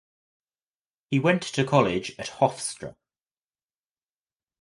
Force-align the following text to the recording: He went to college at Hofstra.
He 1.11 1.19
went 1.19 1.43
to 1.43 1.63
college 1.63 2.15
at 2.17 2.25
Hofstra. 2.39 2.95